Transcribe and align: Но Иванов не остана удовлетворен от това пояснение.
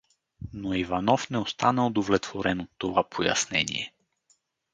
Но 0.51 0.73
Иванов 0.73 1.29
не 1.29 1.37
остана 1.37 1.85
удовлетворен 1.87 2.61
от 2.61 2.69
това 2.77 3.03
пояснение. 3.03 3.93